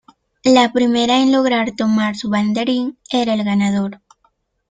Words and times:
La 0.55 0.73
primera 0.73 1.21
en 1.21 1.31
lograr 1.31 1.75
tomar 1.75 2.15
su 2.15 2.31
banderín 2.31 2.97
era 3.11 3.35
el 3.35 3.43
ganador. 3.43 4.01